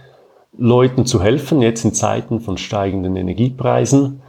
[0.58, 4.22] Leuten zu helfen, jetzt in Zeiten von steigenden Energiepreisen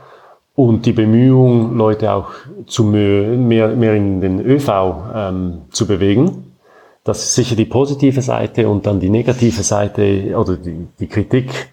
[0.55, 2.31] und die Bemühung, Leute auch
[2.65, 4.69] zu mehr, mehr in den ÖV
[5.15, 6.53] ähm, zu bewegen.
[7.03, 11.69] Das ist sicher die positive Seite und dann die negative Seite oder die, die Kritik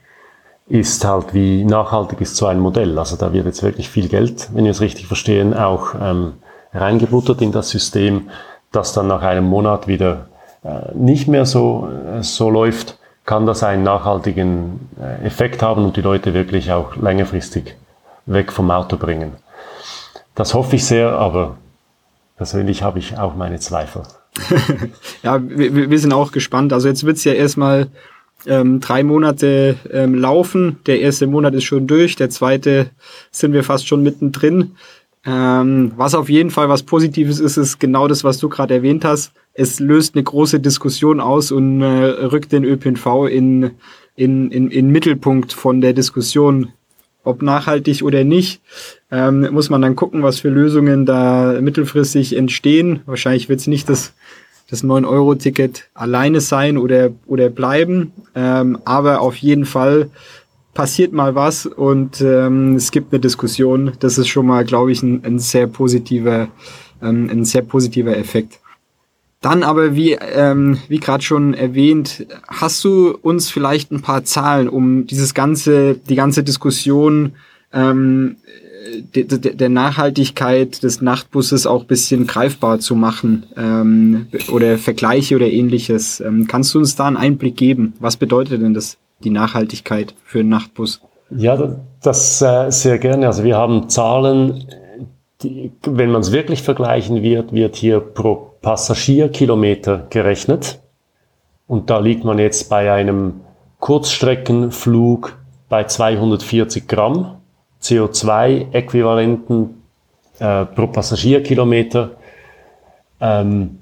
[0.69, 2.99] ist halt, wie nachhaltig ist so ein Modell.
[2.99, 6.35] Also da wird jetzt wirklich viel Geld, wenn wir es richtig verstehen, auch ähm,
[6.73, 8.29] reingebuttert in das System
[8.74, 10.28] das dann nach einem Monat wieder
[10.64, 15.96] äh, nicht mehr so, äh, so läuft, kann das einen nachhaltigen äh, Effekt haben und
[15.96, 17.76] die Leute wirklich auch längerfristig
[18.26, 19.32] weg vom Auto bringen.
[20.34, 21.56] Das hoffe ich sehr, aber
[22.37, 24.02] persönlich habe ich auch meine Zweifel.
[25.22, 26.72] ja, wir, wir sind auch gespannt.
[26.72, 27.88] Also jetzt wird es ja erstmal
[28.46, 30.80] ähm, drei Monate ähm, laufen.
[30.87, 32.90] Der erste Monat ist schon durch, der zweite
[33.30, 34.76] sind wir fast schon mittendrin.
[35.26, 39.04] Ähm, was auf jeden Fall was Positives ist, ist genau das, was du gerade erwähnt
[39.04, 39.32] hast.
[39.54, 43.70] es löst eine große Diskussion aus und äh, rückt den ÖPNV in,
[44.16, 46.68] in, in, in Mittelpunkt von der Diskussion,
[47.22, 48.60] ob nachhaltig oder nicht.
[49.10, 53.00] Ähm, muss man dann gucken, was für Lösungen da mittelfristig entstehen.
[53.06, 54.12] Wahrscheinlich wird es nicht das,
[54.68, 60.10] das 9-Euro-Ticket alleine sein oder, oder bleiben, ähm, aber auf jeden Fall
[60.74, 63.92] passiert mal was und ähm, es gibt eine Diskussion.
[64.00, 66.48] Das ist schon mal, glaube ich, ein, ein sehr positiver,
[67.00, 68.60] ähm, ein sehr positiver Effekt.
[69.40, 74.68] Dann aber, wie, ähm, wie gerade schon erwähnt, hast du uns vielleicht ein paar Zahlen,
[74.68, 77.32] um dieses ganze, die ganze Diskussion
[77.72, 78.37] ähm,
[79.14, 85.50] de, de, der Nachhaltigkeit des Nachtbusses auch bisschen greifbar zu machen ähm, oder Vergleiche oder
[85.50, 86.20] ähnliches.
[86.20, 87.94] Ähm, kannst du uns da einen Einblick geben?
[88.00, 91.00] Was bedeutet denn das, die Nachhaltigkeit für einen Nachtbus?
[91.31, 93.27] Ja, das äh, sehr gerne.
[93.27, 94.64] Also wir haben Zahlen,
[95.42, 100.81] die, wenn man es wirklich vergleichen wird, wird hier pro Passagierkilometer gerechnet.
[101.66, 103.40] Und da liegt man jetzt bei einem
[103.81, 105.37] Kurzstreckenflug
[105.68, 107.37] bei 240 Gramm
[107.83, 109.83] CO2-Äquivalenten
[110.38, 112.12] äh, pro Passagierkilometer.
[113.20, 113.79] Ähm,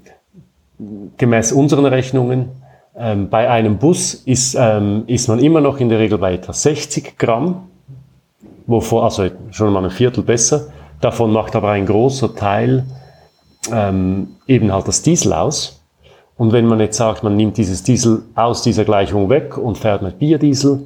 [1.17, 2.49] gemäß unseren Rechnungen.
[2.95, 6.53] Ähm, bei einem Bus ist, ähm, ist man immer noch in der Regel bei etwa
[6.53, 7.69] 60 Gramm,
[8.67, 10.67] wovor, also schon mal ein Viertel besser.
[11.01, 12.85] Davon macht aber ein großer Teil
[13.71, 15.83] ähm, eben halt das Diesel aus.
[16.37, 20.01] Und wenn man jetzt sagt, man nimmt dieses Diesel aus dieser Gleichung weg und fährt
[20.01, 20.85] mit Biodiesel,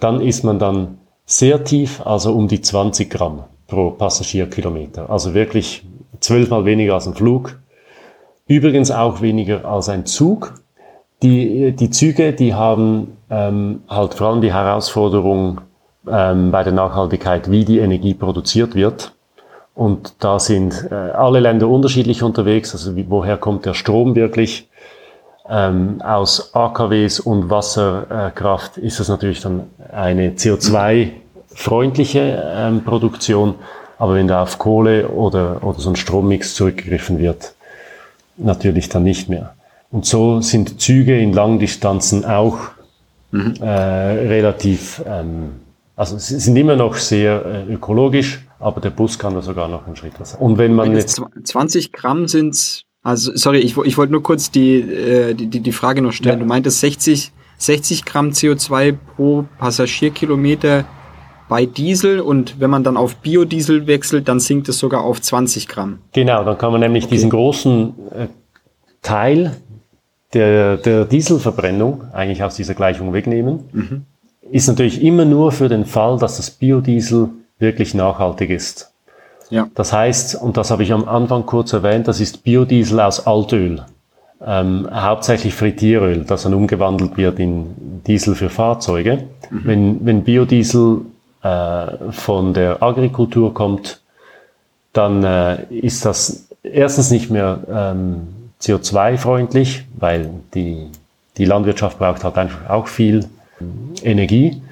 [0.00, 5.08] dann ist man dann sehr tief, also um die 20 Gramm pro Passagierkilometer.
[5.08, 5.84] Also wirklich
[6.20, 7.58] zwölfmal weniger als ein Flug.
[8.46, 10.54] Übrigens auch weniger als ein Zug.
[11.22, 15.60] Die, die Züge, die haben ähm, halt vor allem die Herausforderung
[16.08, 19.12] ähm, bei der Nachhaltigkeit, wie die Energie produziert wird.
[19.74, 22.72] Und da sind äh, alle Länder unterschiedlich unterwegs.
[22.72, 24.68] Also wie, woher kommt der Strom wirklich?
[25.48, 33.56] Ähm, aus AKWs und Wasserkraft ist das natürlich dann eine CO2-freundliche ähm, Produktion.
[33.98, 37.54] Aber wenn da auf Kohle oder, oder so ein Strommix zurückgegriffen wird,
[38.36, 39.54] natürlich dann nicht mehr.
[39.92, 42.58] Und so sind Züge in Langdistanzen auch
[43.30, 43.54] mhm.
[43.60, 45.50] äh, relativ, ähm,
[45.94, 49.86] also sie sind immer noch sehr äh, ökologisch, aber der Bus kann da sogar noch
[49.86, 50.34] einen Schritt was.
[50.34, 54.80] Und wenn man jetzt 20 Gramm sind, also sorry, ich, ich wollte nur kurz die,
[54.80, 56.38] äh, die, die Frage noch stellen.
[56.38, 56.42] Ja.
[56.42, 60.86] Du meintest 60, 60 Gramm CO2 pro Passagierkilometer
[61.50, 65.68] bei Diesel und wenn man dann auf Biodiesel wechselt, dann sinkt es sogar auf 20
[65.68, 65.98] Gramm.
[66.12, 67.14] Genau, dann kann man nämlich okay.
[67.14, 68.28] diesen großen äh,
[69.02, 69.60] Teil
[70.32, 73.60] der, der Dieselverbrennung eigentlich aus dieser Gleichung wegnehmen.
[73.72, 74.02] Mhm.
[74.50, 78.92] Ist natürlich immer nur für den Fall, dass das Biodiesel wirklich nachhaltig ist.
[79.50, 79.68] Ja.
[79.74, 83.84] Das heißt, und das habe ich am Anfang kurz erwähnt, das ist Biodiesel aus Altöl.
[84.44, 89.24] Ähm, hauptsächlich Frittieröl, das dann umgewandelt wird in Diesel für Fahrzeuge.
[89.50, 89.60] Mhm.
[89.64, 91.02] Wenn, wenn Biodiesel
[91.42, 94.00] äh, von der Agrikultur kommt,
[94.92, 98.28] dann äh, ist das erstens nicht mehr ähm,
[98.62, 100.86] CO2-freundlich, weil die,
[101.36, 103.26] die Landwirtschaft braucht halt einfach auch viel
[104.02, 104.62] Energie.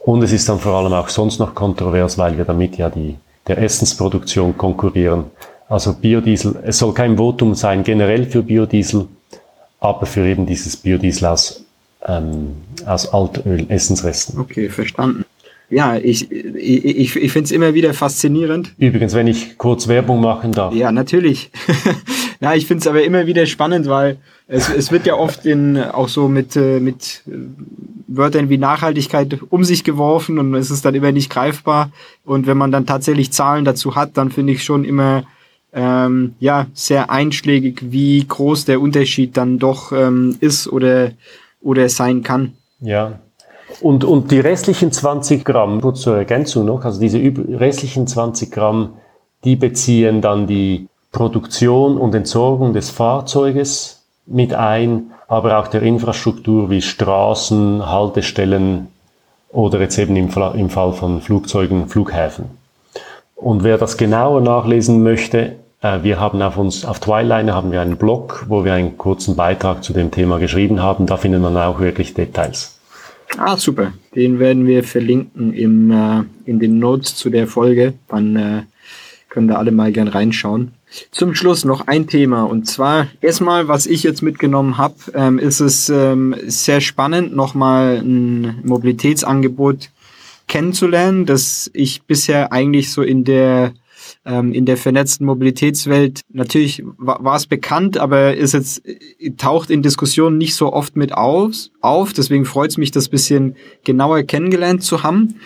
[0.00, 3.16] Und es ist dann vor allem auch sonst noch kontrovers, weil wir damit ja die,
[3.46, 5.24] der Essensproduktion konkurrieren.
[5.68, 9.06] Also Biodiesel, es soll kein Votum sein generell für Biodiesel,
[9.80, 11.64] aber für eben dieses Biodiesel aus,
[12.06, 12.52] ähm,
[12.86, 14.40] aus Altöl, Essensresten.
[14.40, 15.24] Okay, verstanden.
[15.70, 18.72] Ja, ich, ich, ich, ich finde es immer wieder faszinierend.
[18.78, 20.72] Übrigens, wenn ich kurz Werbung machen darf.
[20.72, 21.50] Ja, natürlich.
[22.40, 25.76] ja, ich finde es aber immer wieder spannend, weil es, es wird ja oft in,
[25.76, 27.32] auch so mit, äh, mit äh,
[28.06, 31.90] Wörtern wie Nachhaltigkeit um sich geworfen und es ist dann immer nicht greifbar.
[32.24, 35.24] Und wenn man dann tatsächlich Zahlen dazu hat, dann finde ich schon immer
[35.72, 41.10] ähm, ja sehr einschlägig, wie groß der Unterschied dann doch ähm, ist oder,
[41.60, 42.54] oder sein kann.
[42.80, 43.18] Ja,
[43.80, 48.94] und, und die restlichen 20 Gramm, kurz zur Ergänzung noch, also diese restlichen 20 Gramm,
[49.44, 56.70] die beziehen dann die Produktion und Entsorgung des Fahrzeuges mit ein, aber auch der Infrastruktur
[56.70, 58.88] wie Straßen, Haltestellen
[59.50, 62.46] oder jetzt eben im, im Fall von Flugzeugen, Flughäfen.
[63.34, 67.80] Und wer das genauer nachlesen möchte, äh, wir haben auf uns, auf Twiliner haben wir
[67.80, 71.06] einen Blog, wo wir einen kurzen Beitrag zu dem Thema geschrieben haben.
[71.06, 72.78] Da findet man auch wirklich Details.
[73.36, 73.92] Ah, super.
[74.14, 77.94] Den werden wir verlinken im, äh, in den Notes zu der Folge.
[78.08, 78.62] Dann äh,
[79.28, 80.72] können da alle mal gern reinschauen.
[81.10, 85.60] Zum Schluss noch ein Thema und zwar erstmal, was ich jetzt mitgenommen habe, ähm, ist
[85.60, 89.90] es ähm, sehr spannend, nochmal ein Mobilitätsangebot
[90.46, 93.72] kennenzulernen, das ich bisher eigentlich so in der
[94.24, 96.20] ähm, in der vernetzten Mobilitätswelt.
[96.30, 98.82] Natürlich war es bekannt, aber ist jetzt
[99.36, 101.52] taucht in Diskussionen nicht so oft mit auf.
[101.80, 102.12] auf.
[102.12, 105.36] Deswegen freut es mich, das bisschen genauer kennengelernt zu haben.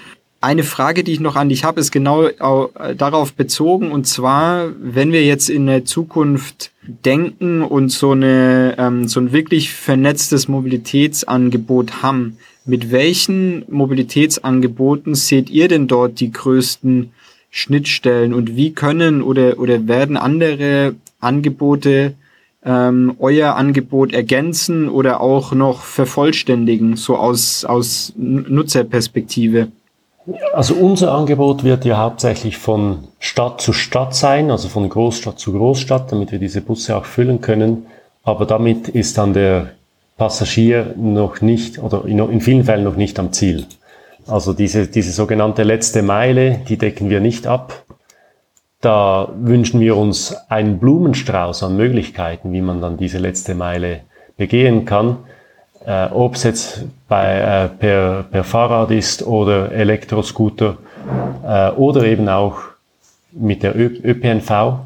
[0.42, 3.92] Eine Frage, die ich noch an dich habe, ist genau äh, darauf bezogen.
[3.92, 9.30] Und zwar, wenn wir jetzt in der Zukunft denken und so, eine, ähm, so ein
[9.30, 17.12] wirklich vernetztes Mobilitätsangebot haben, mit welchen Mobilitätsangeboten seht ihr denn dort die größten
[17.50, 22.14] Schnittstellen und wie können oder, oder werden andere Angebote
[22.64, 29.68] ähm, euer Angebot ergänzen oder auch noch vervollständigen, so aus, aus Nutzerperspektive?
[30.52, 35.52] Also unser Angebot wird ja hauptsächlich von Stadt zu Stadt sein, also von Großstadt zu
[35.52, 37.86] Großstadt, damit wir diese Busse auch füllen können.
[38.22, 39.70] Aber damit ist dann der
[40.16, 43.66] Passagier noch nicht oder in vielen Fällen noch nicht am Ziel.
[44.28, 47.82] Also diese, diese sogenannte letzte Meile, die decken wir nicht ab.
[48.80, 54.00] Da wünschen wir uns einen Blumenstrauß an Möglichkeiten, wie man dann diese letzte Meile
[54.36, 55.18] begehen kann
[55.86, 60.76] äh, ob es jetzt bei, äh, per, per Fahrrad ist oder Elektroscooter
[61.46, 62.58] äh, oder eben auch
[63.32, 64.80] mit der Ö ÖPNV.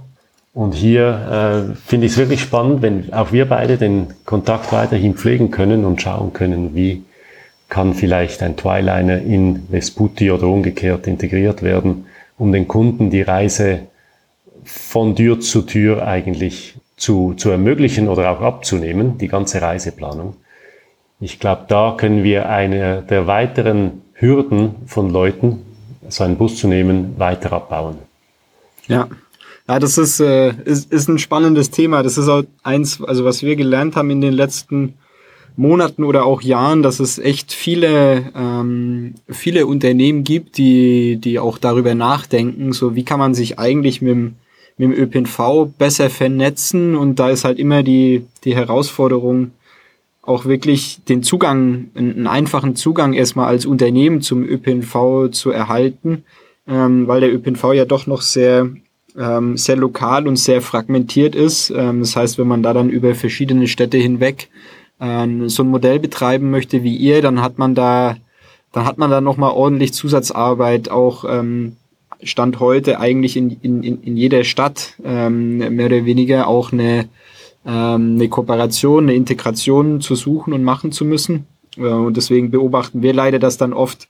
[0.54, 5.14] Und hier äh, finde ich es wirklich spannend, wenn auch wir beide den Kontakt weiterhin
[5.14, 7.04] pflegen können und schauen können, wie
[7.68, 12.06] kann vielleicht ein Twiliner in Vesputi oder umgekehrt integriert werden,
[12.38, 13.80] um den Kunden die Reise
[14.64, 20.36] von Tür zu Tür eigentlich zu, zu ermöglichen oder auch abzunehmen, die ganze Reiseplanung.
[21.20, 25.62] Ich glaube, da können wir eine der weiteren Hürden von Leuten,
[26.08, 27.96] so einen Bus zu nehmen, weiter abbauen.
[28.86, 29.08] Ja,
[29.68, 32.02] ja, das ist, äh, ist, ist ein spannendes Thema.
[32.02, 34.94] Das ist auch eins, also was wir gelernt haben in den letzten
[35.56, 41.58] Monaten oder auch Jahren, dass es echt viele, ähm, viele Unternehmen gibt, die, die auch
[41.58, 44.34] darüber nachdenken, so wie kann man sich eigentlich mit dem,
[44.76, 49.52] mit dem ÖPNV besser vernetzen und da ist halt immer die, die Herausforderung,
[50.26, 56.24] auch wirklich den Zugang, einen einfachen Zugang erstmal als Unternehmen zum ÖPNV zu erhalten,
[56.68, 58.68] ähm, weil der ÖPNV ja doch noch sehr,
[59.16, 61.70] ähm, sehr lokal und sehr fragmentiert ist.
[61.70, 64.48] Ähm, das heißt, wenn man da dann über verschiedene Städte hinweg
[64.98, 68.16] äh, so ein Modell betreiben möchte wie ihr, dann hat man da,
[68.72, 71.76] dann hat man da nochmal ordentlich Zusatzarbeit auch ähm,
[72.22, 77.08] Stand heute eigentlich in, in, in jeder Stadt ähm, mehr oder weniger auch eine
[77.66, 81.46] ähm, eine Kooperation, eine Integration zu suchen und machen zu müssen.
[81.76, 84.08] Äh, und deswegen beobachten wir leider, dass dann oft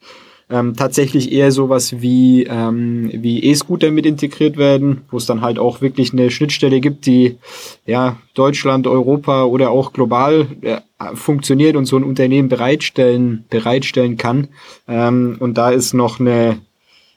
[0.48, 5.58] ähm, tatsächlich eher sowas wie, ähm, wie E-Scooter mit integriert werden, wo es dann halt
[5.58, 7.36] auch wirklich eine Schnittstelle gibt, die
[7.84, 10.78] ja Deutschland, Europa oder auch global äh,
[11.14, 14.48] funktioniert und so ein Unternehmen bereitstellen, bereitstellen kann.
[14.86, 16.58] Ähm, und da ist noch eine,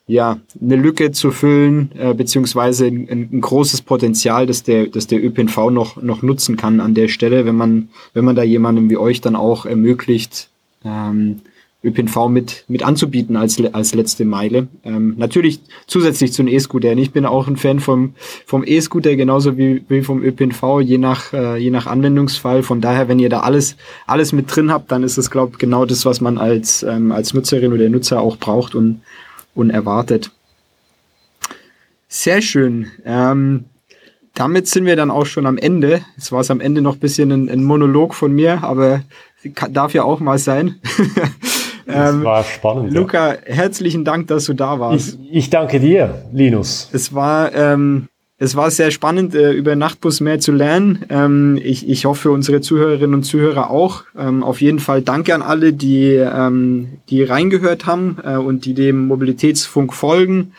[0.09, 5.23] ja, eine Lücke zu füllen, äh, beziehungsweise ein, ein, großes Potenzial, das der, das der
[5.23, 8.97] ÖPNV noch, noch nutzen kann an der Stelle, wenn man, wenn man da jemandem wie
[8.97, 10.49] euch dann auch ermöglicht,
[10.83, 11.41] ähm,
[11.83, 14.67] ÖPNV mit, mit anzubieten als, als letzte Meile.
[14.83, 16.97] Ähm, natürlich zusätzlich zu einem E-Scooter.
[16.97, 18.15] Ich bin auch ein Fan vom,
[18.47, 22.63] vom E-Scooter, genauso wie, wie vom ÖPNV, je nach, äh, je nach Anwendungsfall.
[22.63, 25.59] Von daher, wenn ihr da alles, alles mit drin habt, dann ist es, glaube ich,
[25.59, 29.01] genau das, was man als, ähm, als Nutzerin oder Nutzer auch braucht und
[29.59, 30.31] unerwartet.
[32.07, 32.87] Sehr schön.
[33.05, 33.65] Ähm,
[34.33, 36.01] damit sind wir dann auch schon am Ende.
[36.15, 39.03] Jetzt war es am Ende noch ein bisschen ein, ein Monolog von mir, aber
[39.53, 40.79] kann, darf ja auch mal sein.
[41.89, 42.93] Das ähm, war spannend.
[42.93, 43.39] Luca, ja.
[43.45, 45.17] herzlichen Dank, dass du da warst.
[45.23, 46.87] Ich, ich danke dir, Linus.
[46.93, 48.08] Es war ähm,
[48.41, 51.05] es war sehr spannend, äh, über Nachtbus mehr zu lernen.
[51.09, 54.05] Ähm, ich, hoffe, unsere Zuhörerinnen und Zuhörer auch.
[54.17, 58.73] Ähm, auf jeden Fall danke an alle, die, ähm, die reingehört haben äh, und die
[58.73, 60.53] dem Mobilitätsfunk folgen.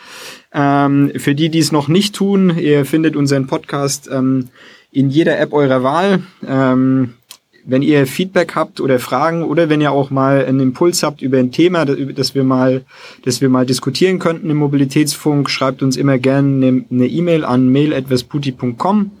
[0.53, 5.81] Für die, die es noch nicht tun, ihr findet unseren Podcast in jeder App eurer
[5.81, 6.23] Wahl.
[7.65, 11.37] Wenn ihr Feedback habt oder Fragen oder wenn ihr auch mal einen Impuls habt über
[11.37, 12.83] ein Thema, das wir mal,
[13.23, 19.11] das wir mal diskutieren könnten im Mobilitätsfunk, schreibt uns immer gerne eine E-Mail an mail@vesputi.com.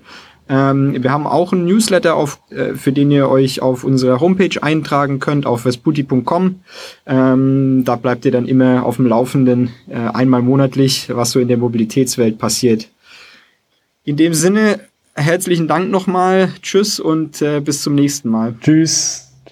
[0.49, 4.61] Ähm, wir haben auch einen Newsletter, auf, äh, für den ihr euch auf unserer Homepage
[4.61, 6.59] eintragen könnt, auf vesputi.com.
[7.05, 11.47] Ähm, da bleibt ihr dann immer auf dem Laufenden, äh, einmal monatlich, was so in
[11.47, 12.89] der Mobilitätswelt passiert.
[14.03, 14.81] In dem Sinne,
[15.15, 16.53] herzlichen Dank nochmal.
[16.61, 18.55] Tschüss und äh, bis zum nächsten Mal.
[18.61, 19.30] Tschüss.